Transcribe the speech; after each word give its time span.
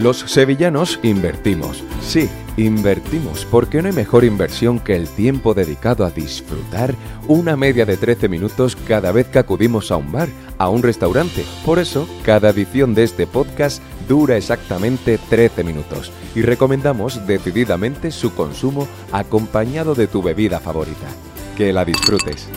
Los 0.00 0.20
sevillanos 0.20 0.98
invertimos. 1.02 1.84
Sí, 2.00 2.26
invertimos, 2.56 3.44
porque 3.44 3.82
no 3.82 3.88
hay 3.88 3.94
mejor 3.94 4.24
inversión 4.24 4.80
que 4.80 4.96
el 4.96 5.06
tiempo 5.06 5.52
dedicado 5.52 6.06
a 6.06 6.10
disfrutar 6.10 6.94
una 7.28 7.54
media 7.54 7.84
de 7.84 7.98
13 7.98 8.30
minutos 8.30 8.76
cada 8.76 9.12
vez 9.12 9.26
que 9.26 9.38
acudimos 9.38 9.90
a 9.90 9.98
un 9.98 10.10
bar, 10.10 10.30
a 10.56 10.70
un 10.70 10.82
restaurante. 10.82 11.44
Por 11.66 11.78
eso, 11.78 12.08
cada 12.24 12.48
edición 12.48 12.94
de 12.94 13.02
este 13.02 13.26
podcast 13.26 13.82
dura 14.08 14.38
exactamente 14.38 15.18
13 15.28 15.64
minutos 15.64 16.10
y 16.34 16.40
recomendamos 16.40 17.26
decididamente 17.26 18.10
su 18.10 18.34
consumo 18.34 18.88
acompañado 19.12 19.94
de 19.94 20.06
tu 20.06 20.22
bebida 20.22 20.60
favorita. 20.60 21.08
Que 21.58 21.74
la 21.74 21.84
disfrutes. 21.84 22.48